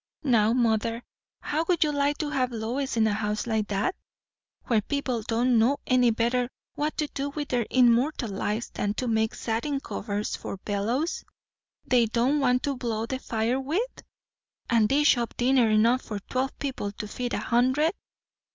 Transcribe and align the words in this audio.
Now, 0.23 0.51
mother, 0.51 1.03
how 1.41 1.63
would 1.69 1.83
you 1.83 1.91
like 1.91 2.17
to 2.17 2.31
have 2.31 2.51
Lois 2.51 2.97
in 2.97 3.05
a 3.05 3.13
house 3.13 3.45
like 3.45 3.67
that? 3.67 3.93
where 4.63 4.81
people 4.81 5.21
don't 5.21 5.59
know 5.59 5.77
any 5.85 6.09
better 6.09 6.49
what 6.73 6.97
to 6.97 7.07
do 7.13 7.29
with 7.29 7.49
their 7.49 7.67
immortal 7.69 8.31
lives 8.31 8.71
than 8.71 8.95
to 8.95 9.07
make 9.07 9.35
satin 9.35 9.79
covers 9.79 10.35
for 10.35 10.57
bellows 10.57 11.23
they 11.85 12.07
don't 12.07 12.39
want 12.39 12.63
to 12.63 12.75
blow 12.77 13.05
the 13.05 13.19
fire 13.19 13.59
with! 13.59 14.01
and 14.71 14.89
dish 14.89 15.17
up 15.17 15.37
dinner 15.37 15.69
enough 15.69 16.01
for 16.01 16.17
twelve 16.17 16.57
people, 16.57 16.91
to 16.93 17.07
feed 17.07 17.35
a 17.35 17.39
hundred?" 17.39 17.93